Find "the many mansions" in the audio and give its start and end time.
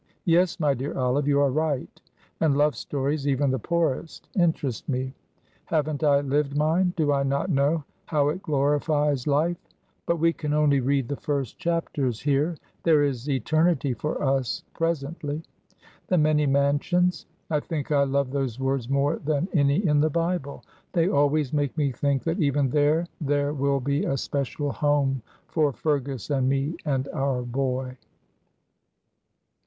16.07-17.27